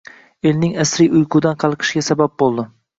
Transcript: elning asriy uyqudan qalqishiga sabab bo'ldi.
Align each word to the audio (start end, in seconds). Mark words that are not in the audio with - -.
elning 0.51 0.73
asriy 0.85 1.13
uyqudan 1.21 1.61
qalqishiga 1.67 2.07
sabab 2.13 2.39
bo'ldi. 2.45 2.71